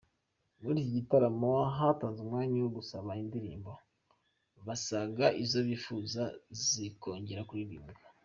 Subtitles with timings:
[0.61, 3.71] Muri iki gitaramo hatanzwe umwanya wo gusaba indirimbo,
[4.67, 6.23] basaga izo bifuza
[6.67, 8.01] zikongera kuririmbwa.